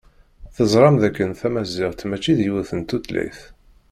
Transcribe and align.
Teẓram 0.55 0.95
d 1.01 1.03
akken 1.07 1.29
Tamaziɣt 1.39 2.05
mačči 2.09 2.33
d 2.37 2.39
yiwet 2.45 2.71
n 2.73 2.79
tutlayt. 2.83 3.39